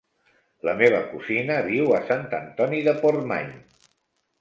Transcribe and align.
La 0.69 0.73
meva 0.79 1.01
cosina 1.11 1.59
viu 1.69 1.93
a 1.99 2.01
Sant 2.09 2.27
Antoni 2.41 2.83
de 2.91 2.99
Portmany. 3.07 3.57